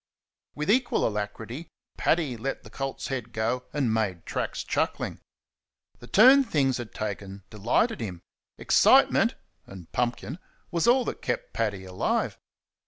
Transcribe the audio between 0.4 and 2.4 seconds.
With equal alacrity, Paddy